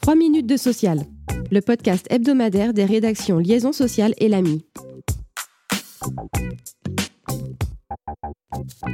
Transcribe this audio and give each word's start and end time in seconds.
3 0.00 0.14
minutes 0.14 0.46
de 0.46 0.56
social, 0.56 1.00
le 1.50 1.60
podcast 1.60 2.06
hebdomadaire 2.10 2.72
des 2.72 2.84
rédactions 2.84 3.38
Liaison 3.38 3.72
sociale 3.72 4.14
et 4.18 4.28
l'AMI. 4.28 4.64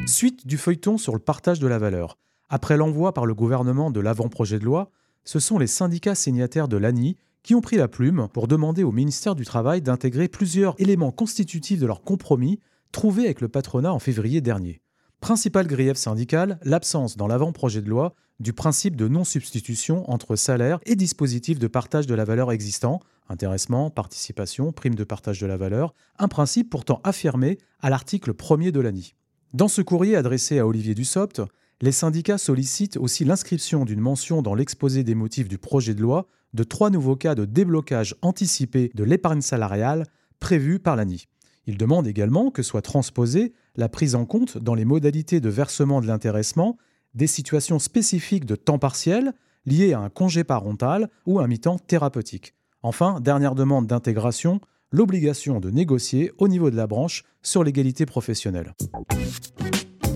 Suite 0.06 0.46
du 0.46 0.58
feuilleton 0.58 0.98
sur 0.98 1.12
le 1.12 1.18
partage 1.18 1.58
de 1.58 1.66
la 1.66 1.78
valeur. 1.78 2.18
Après 2.48 2.76
l'envoi 2.76 3.12
par 3.12 3.26
le 3.26 3.34
gouvernement 3.34 3.90
de 3.90 4.00
l'avant-projet 4.00 4.58
de 4.58 4.64
loi, 4.64 4.90
ce 5.24 5.38
sont 5.38 5.58
les 5.58 5.66
syndicats 5.66 6.14
signataires 6.14 6.68
de 6.68 6.76
l'ANI 6.76 7.16
qui 7.42 7.54
ont 7.54 7.60
pris 7.60 7.76
la 7.76 7.88
plume 7.88 8.28
pour 8.32 8.48
demander 8.48 8.82
au 8.82 8.92
ministère 8.92 9.34
du 9.34 9.44
Travail 9.44 9.82
d'intégrer 9.82 10.28
plusieurs 10.28 10.74
éléments 10.78 11.12
constitutifs 11.12 11.80
de 11.80 11.86
leur 11.86 12.02
compromis 12.02 12.60
trouvé 12.92 13.24
avec 13.24 13.40
le 13.40 13.48
patronat 13.48 13.92
en 13.92 13.98
février 13.98 14.40
dernier. 14.40 14.80
Principal 15.20 15.66
grief 15.66 15.96
syndical, 15.96 16.58
l'absence 16.62 17.16
dans 17.16 17.26
l'avant-projet 17.26 17.82
de 17.82 17.88
loi 17.88 18.14
du 18.38 18.52
principe 18.52 18.96
de 18.96 19.08
non-substitution 19.08 20.08
entre 20.10 20.36
salaire 20.36 20.78
et 20.84 20.94
dispositif 20.94 21.58
de 21.58 21.66
partage 21.66 22.06
de 22.06 22.14
la 22.14 22.24
valeur 22.24 22.52
existant, 22.52 23.00
intéressement, 23.28 23.90
participation, 23.90 24.72
prime 24.72 24.94
de 24.94 25.04
partage 25.04 25.40
de 25.40 25.46
la 25.46 25.56
valeur, 25.56 25.94
un 26.18 26.28
principe 26.28 26.70
pourtant 26.70 27.00
affirmé 27.02 27.58
à 27.80 27.90
l'article 27.90 28.34
1er 28.34 28.70
de 28.70 28.80
l'ANI. 28.80 29.14
Dans 29.54 29.68
ce 29.68 29.80
courrier 29.80 30.16
adressé 30.16 30.58
à 30.58 30.66
Olivier 30.66 30.94
Dussopt, 30.94 31.40
les 31.80 31.92
syndicats 31.92 32.38
sollicitent 32.38 32.96
aussi 32.96 33.24
l'inscription 33.24 33.84
d'une 33.84 34.00
mention 34.00 34.42
dans 34.42 34.54
l'exposé 34.54 35.02
des 35.02 35.14
motifs 35.14 35.48
du 35.48 35.58
projet 35.58 35.94
de 35.94 36.02
loi 36.02 36.28
de 36.54 36.62
trois 36.62 36.90
nouveaux 36.90 37.16
cas 37.16 37.34
de 37.34 37.44
déblocage 37.44 38.14
anticipé 38.22 38.90
de 38.94 39.04
l'épargne 39.04 39.42
salariale 39.42 40.06
prévus 40.40 40.78
par 40.78 40.96
l'ANI. 40.96 41.26
Ils 41.66 41.76
demandent 41.76 42.06
également 42.06 42.50
que 42.50 42.62
soit 42.62 42.82
transposée 42.82 43.52
la 43.76 43.88
prise 43.88 44.14
en 44.14 44.24
compte 44.24 44.58
dans 44.58 44.74
les 44.74 44.84
modalités 44.84 45.40
de 45.40 45.48
versement 45.48 46.00
de 46.00 46.06
l'intéressement 46.06 46.76
des 47.14 47.26
situations 47.26 47.78
spécifiques 47.78 48.44
de 48.44 48.56
temps 48.56 48.78
partiel 48.78 49.32
liées 49.64 49.92
à 49.92 50.00
un 50.00 50.10
congé 50.10 50.44
parental 50.44 51.08
ou 51.26 51.40
un 51.40 51.48
mi-temps 51.48 51.78
thérapeutique. 51.78 52.54
Enfin, 52.82 53.20
dernière 53.20 53.56
demande 53.56 53.86
d'intégration, 53.86 54.60
l'obligation 54.92 55.58
de 55.58 55.70
négocier 55.70 56.30
au 56.38 56.46
niveau 56.46 56.70
de 56.70 56.76
la 56.76 56.86
branche 56.86 57.24
sur 57.42 57.64
l'égalité 57.64 58.06
professionnelle. 58.06 58.74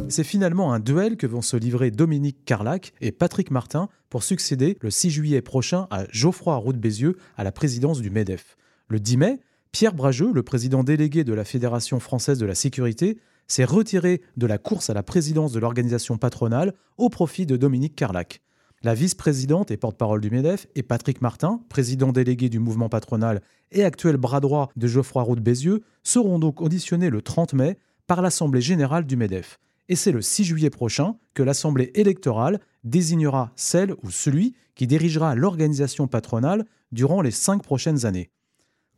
C'est 0.09 0.25
finalement 0.25 0.73
un 0.73 0.81
duel 0.81 1.17
que 1.17 1.27
vont 1.27 1.43
se 1.43 1.57
livrer 1.57 1.91
Dominique 1.91 2.45
Carlac 2.45 2.93
et 3.01 3.13
Patrick 3.13 3.51
Martin 3.51 3.89
pour 4.09 4.23
succéder 4.23 4.77
le 4.81 4.91
6 4.91 5.11
juillet 5.11 5.43
prochain 5.43 5.87
à 5.91 6.05
Geoffroy 6.11 6.57
Roux 6.57 6.73
Bézieux 6.73 7.17
à 7.37 7.45
la 7.45 7.53
présidence 7.53 8.01
du 8.01 8.11
MEDEF. 8.11 8.57
Le 8.89 8.99
10 8.99 9.17
mai, 9.17 9.41
Pierre 9.73 9.95
Brageux, 9.95 10.33
le 10.33 10.43
président 10.43 10.83
délégué 10.85 11.25
de 11.25 11.33
la 11.33 11.45
Fédération 11.45 12.01
française 12.01 12.39
de 12.39 12.47
la 12.47 12.55
sécurité, 12.55 13.19
s'est 13.47 13.65
retiré 13.65 14.23
de 14.37 14.47
la 14.47 14.59
course 14.59 14.91
à 14.91 14.95
la 14.95 15.03
présidence 15.03 15.53
de 15.53 15.59
l'organisation 15.59 16.19
patronale 16.19 16.75
au 16.99 17.09
profit 17.09 17.47
de 17.47 17.57
Dominique 17.57 17.97
Carlac. 17.97 18.43
La 18.83 18.95
vice-présidente 18.95 19.71
et 19.71 19.77
porte-parole 19.77 20.21
du 20.21 20.31
MEDEF 20.31 20.67
est 20.75 20.83
Patrick 20.83 21.21
Martin, 21.21 21.61
président 21.69 22.13
délégué 22.13 22.49
du 22.49 22.59
mouvement 22.59 22.89
patronal 22.89 23.43
et 23.73 23.85
actuel 23.85 24.17
bras 24.17 24.41
droit 24.41 24.71
de 24.77 24.87
Geoffroy 24.87 25.23
Roux 25.23 25.37
Bézieux, 25.37 25.83
seront 26.03 26.39
donc 26.39 26.61
auditionnés 26.61 27.11
le 27.11 27.23
30 27.23 27.55
mai 27.55 27.79
par 28.07 28.23
l'Assemblée 28.23 28.63
générale 28.63 29.07
du 29.07 29.17
MEDEF 29.17 29.59
et 29.91 29.97
c'est 29.97 30.13
le 30.13 30.23
6 30.23 30.45
juillet 30.45 30.71
prochain 30.71 31.17
que 31.35 31.43
l'Assemblée 31.43 31.91
électorale 31.97 32.61
désignera 32.85 33.53
celle 33.57 33.93
ou 34.05 34.11
celui 34.11 34.55
qui 34.77 34.87
dirigera 34.87 35.35
l'organisation 35.35 36.07
patronale 36.07 36.65
durant 36.93 37.21
les 37.21 37.33
cinq 37.33 37.65
prochaines 37.65 38.07
années. 38.07 38.31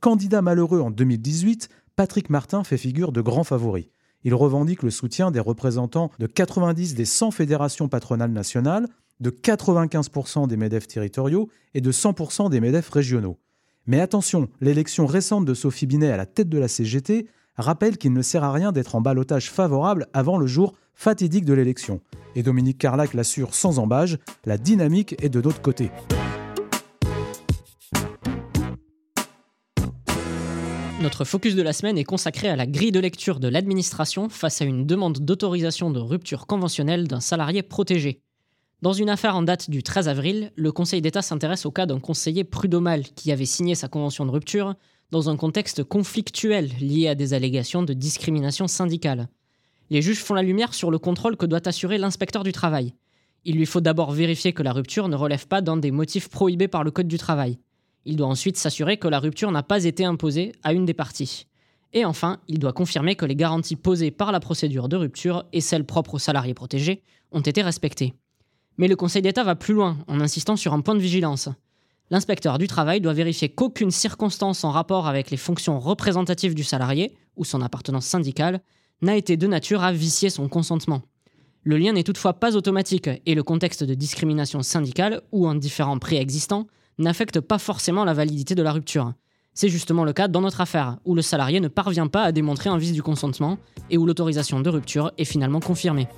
Candidat 0.03 0.43
malheureux 0.43 0.81
en 0.81 0.91
2018, 0.91 1.69
Patrick 1.95 2.29
Martin 2.29 2.65
fait 2.65 2.77
figure 2.77 3.13
de 3.13 3.21
grand 3.21 3.45
favori. 3.45 3.89
Il 4.25 4.35
revendique 4.35 4.83
le 4.83 4.91
soutien 4.91 5.31
des 5.31 5.39
représentants 5.39 6.11
de 6.19 6.27
90 6.27 6.97
des 6.97 7.05
100 7.05 7.31
fédérations 7.31 7.87
patronales 7.87 8.33
nationales, 8.33 8.89
de 9.21 9.31
95% 9.31 10.49
des 10.49 10.57
MEDEF 10.57 10.89
territoriaux 10.89 11.49
et 11.75 11.81
de 11.81 11.93
100% 11.93 12.51
des 12.51 12.61
MEDEF 12.61 12.91
régionaux. 12.91 13.39
Mais 13.87 14.01
attention, 14.01 14.49
l'élection 14.61 15.07
récente 15.07 15.45
de 15.45 15.55
Sophie 15.55 15.87
Binet 15.87 16.11
à 16.11 16.17
la 16.17 16.27
tête 16.27 16.49
de 16.49 16.59
la 16.59 16.67
CGT 16.67 17.29
rappelle 17.57 17.97
qu'il 17.97 18.13
ne 18.13 18.23
sert 18.23 18.43
à 18.43 18.51
rien 18.51 18.73
d'être 18.73 18.97
en 18.97 19.03
balotage 19.03 19.53
favorable 19.53 20.09
avant 20.13 20.37
le 20.37 20.49
jour 20.49 20.75
fatidique 20.95 21.45
de 21.45 21.55
l'élection. 21.55 22.01
Et 22.35 22.43
Dominique 22.43 22.79
Carlac 22.79 23.15
l'assure 23.15 23.55
sans 23.55 23.79
embâge, 23.79 24.19
la 24.47 24.59
dynamique 24.59 25.15
est 25.23 25.29
de 25.29 25.41
notre 25.41 25.63
côté. 25.63 25.93
Notre 31.03 31.25
focus 31.25 31.57
de 31.57 31.63
la 31.63 31.73
semaine 31.73 31.99
est 31.99 32.05
consacré 32.05 32.49
à 32.49 32.55
la 32.55 32.65
grille 32.65 32.93
de 32.93 33.01
lecture 33.01 33.41
de 33.41 33.49
l'administration 33.49 34.29
face 34.29 34.63
à 34.63 34.65
une 34.65 34.87
demande 34.87 35.19
d'autorisation 35.19 35.91
de 35.91 35.99
rupture 35.99 36.47
conventionnelle 36.47 37.09
d'un 37.09 37.19
salarié 37.19 37.65
protégé. 37.65 38.21
Dans 38.83 38.93
une 38.93 39.11
affaire 39.11 39.35
en 39.35 39.43
date 39.43 39.69
du 39.69 39.83
13 39.83 40.07
avril, 40.07 40.53
le 40.55 40.71
Conseil 40.71 41.03
d'État 41.03 41.21
s'intéresse 41.21 41.67
au 41.67 41.73
cas 41.73 41.87
d'un 41.87 41.99
conseiller 41.99 42.45
prud'homal 42.45 43.03
qui 43.03 43.33
avait 43.33 43.47
signé 43.47 43.75
sa 43.75 43.89
convention 43.89 44.25
de 44.25 44.31
rupture 44.31 44.77
dans 45.11 45.29
un 45.29 45.37
contexte 45.37 45.83
conflictuel 45.83 46.71
lié 46.81 47.09
à 47.09 47.17
des 47.17 47.35
allégations 47.35 47.83
de 47.83 47.95
discrimination 47.95 48.69
syndicale. 48.69 49.29
Les 49.91 50.03
juges 50.03 50.23
font 50.23 50.35
la 50.35 50.43
lumière 50.45 50.73
sur 50.73 50.93
le 50.93 51.01
contrôle 51.01 51.37
que 51.37 51.47
doit 51.47 51.67
assurer 51.67 51.99
l'inspecteur 51.99 52.45
du 52.45 52.53
travail. 52.53 52.95
Il 53.45 53.57
lui 53.57 53.67
faut 53.67 53.81
d'abord 53.81 54.13
vérifier 54.13 54.53
que 54.53 54.63
la 54.63 54.73
rupture 54.73 55.09
ne 55.09 55.17
relève 55.17 55.49
pas 55.49 55.63
d'un 55.63 55.79
des 55.79 55.91
motifs 55.91 56.29
prohibés 56.29 56.69
par 56.69 56.85
le 56.85 56.93
Code 56.93 57.09
du 57.09 57.19
travail. 57.19 57.59
Il 58.05 58.17
doit 58.17 58.27
ensuite 58.27 58.57
s'assurer 58.57 58.97
que 58.97 59.09
la 59.09 59.21
rupture 59.21 59.53
n'a 59.53 59.63
pas 59.63 59.85
été 59.85 60.05
imposée 60.05 60.53
à 60.63 60.73
une 60.73 60.85
des 60.85 60.95
parties. 60.95 61.47
Et 61.93 62.05
enfin, 62.05 62.41
il 62.49 62.59
doit 62.59 62.73
confirmer 62.73 63.17
que 63.17 63.27
les 63.27 63.37
garanties 63.37 63.77
posées 63.77 64.11
par 64.11 64.33
la 64.33 64.41
procédure 64.41 64.89
de 64.89 64.97
rupture 64.97 65.45
et 65.53 65.61
celles 65.61 65.85
propres 65.85 66.15
aux 66.15 66.19
salariés 66.19 66.55
protégés 66.55 67.03
ont 67.33 67.41
été 67.41 67.63
respectées. 67.63 68.15
Mais 68.79 68.89
le 68.89 68.97
Conseil 68.97 69.23
d'État 69.23 69.45
va 69.45 69.55
plus 69.55 69.75
loin 69.75 69.99
en 70.09 70.21
insistant 70.21 70.57
sur 70.57 70.73
un 70.73 70.81
point 70.81 70.95
de 70.95 71.01
vigilance. 71.01 71.49
L'inspecteur 72.11 72.59
du 72.59 72.67
travail 72.67 73.01
doit 73.01 73.13
vérifier 73.13 73.49
qu'aucune 73.49 73.91
circonstance 73.91 74.65
en 74.65 74.71
rapport 74.71 75.07
avec 75.07 75.31
les 75.31 75.37
fonctions 75.37 75.79
représentatives 75.79 76.55
du 76.55 76.65
salarié 76.65 77.15
ou 77.37 77.45
son 77.45 77.61
appartenance 77.61 78.07
syndicale 78.07 78.61
n'a 79.03 79.17
été 79.17 79.37
de 79.37 79.47
nature 79.47 79.83
à 79.83 79.93
vicier 79.93 80.31
son 80.31 80.49
consentement. 80.49 81.03
Le 81.65 81.77
lien 81.77 81.93
n'est 81.93 82.03
toutefois 82.03 82.35
pas 82.35 82.57
automatique 82.57 83.09
et 83.25 83.35
le 83.35 83.43
contexte 83.43 83.85
de 83.85 83.95
discrimination 83.95 84.63
syndicale 84.63 85.23
ou 85.31 85.47
un 85.47 85.55
différent 85.55 85.99
préexistant 85.99 86.67
n'affecte 86.99 87.41
pas 87.41 87.59
forcément 87.59 88.05
la 88.05 88.15
validité 88.15 88.55
de 88.55 88.63
la 88.63 88.73
rupture. 88.73 89.13
C'est 89.55 89.69
justement 89.69 90.05
le 90.05 90.13
cas 90.13 90.29
dans 90.29 90.41
notre 90.41 90.61
affaire, 90.61 90.99
où 91.05 91.15
le 91.15 91.23
salarié 91.23 91.61
ne 91.61 91.69
parvient 91.69 92.07
pas 92.07 92.23
à 92.23 92.33
démontrer 92.33 92.71
un 92.71 92.79
vice 92.79 92.93
du 92.93 93.03
consentement 93.03 93.59
et 93.91 93.99
où 93.99 94.07
l'autorisation 94.07 94.61
de 94.61 94.71
rupture 94.71 95.13
est 95.19 95.25
finalement 95.25 95.61
confirmée.« 95.61 96.09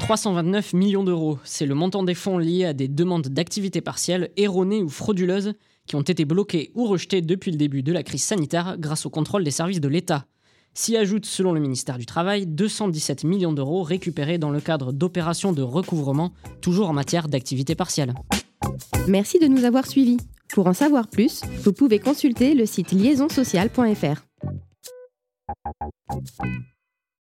329 0.00 0.72
millions 0.72 1.04
d'euros, 1.04 1.38
c'est 1.44 1.66
le 1.66 1.74
montant 1.74 2.02
des 2.02 2.14
fonds 2.14 2.38
liés 2.38 2.64
à 2.64 2.72
des 2.72 2.88
demandes 2.88 3.28
d'activité 3.28 3.80
partielle 3.80 4.30
erronées 4.36 4.82
ou 4.82 4.88
frauduleuses 4.88 5.52
qui 5.86 5.96
ont 5.96 6.02
été 6.02 6.24
bloqués 6.24 6.70
ou 6.74 6.86
rejetés 6.86 7.20
depuis 7.20 7.50
le 7.50 7.56
début 7.56 7.82
de 7.82 7.92
la 7.92 8.02
crise 8.02 8.24
sanitaire 8.24 8.76
grâce 8.78 9.06
au 9.06 9.10
contrôle 9.10 9.44
des 9.44 9.50
services 9.50 9.80
de 9.80 9.88
l'État. 9.88 10.26
S'y 10.72 10.96
ajoutent, 10.96 11.26
selon 11.26 11.52
le 11.52 11.60
ministère 11.60 11.98
du 11.98 12.06
Travail, 12.06 12.46
217 12.46 13.24
millions 13.24 13.52
d'euros 13.52 13.82
récupérés 13.82 14.38
dans 14.38 14.50
le 14.50 14.60
cadre 14.60 14.92
d'opérations 14.92 15.52
de 15.52 15.62
recouvrement, 15.62 16.32
toujours 16.60 16.88
en 16.88 16.92
matière 16.92 17.28
d'activité 17.28 17.74
partielle. 17.74 18.14
Merci 19.08 19.38
de 19.38 19.46
nous 19.46 19.64
avoir 19.64 19.86
suivis. 19.86 20.18
Pour 20.48 20.66
en 20.66 20.72
savoir 20.72 21.08
plus, 21.08 21.42
vous 21.62 21.72
pouvez 21.72 21.98
consulter 21.98 22.54
le 22.54 22.66
site 22.66 22.92
liaisonsocial.fr. 22.92 24.24